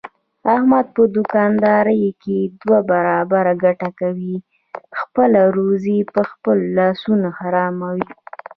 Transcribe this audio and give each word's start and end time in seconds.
احمد 0.53 0.85
په 0.95 1.03
دوکاندارۍ 1.15 2.03
کې 2.23 2.37
دوه 2.61 2.79
برابره 2.91 3.53
ګټه 3.63 3.89
کوي، 3.99 4.35
خپله 4.99 5.41
روزي 5.57 5.99
په 6.13 6.21
خپلو 6.31 6.65
لاسونو 6.77 7.27
حراموي. 7.39 8.05